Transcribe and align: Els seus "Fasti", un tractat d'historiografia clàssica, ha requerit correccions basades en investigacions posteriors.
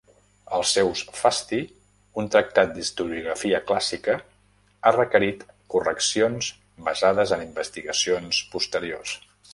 Els 0.59 0.69
seus 0.75 1.01
"Fasti", 1.17 1.59
un 2.21 2.31
tractat 2.35 2.73
d'historiografia 2.77 3.59
clàssica, 3.71 4.15
ha 4.91 4.95
requerit 4.97 5.45
correccions 5.75 6.49
basades 6.91 7.35
en 7.39 7.45
investigacions 7.49 8.41
posteriors. 8.57 9.19